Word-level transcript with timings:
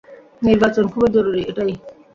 নির্বাচন 0.41 0.85
খুবই 0.93 1.09
জরুরী, 1.15 1.41
এটাই। 1.43 1.73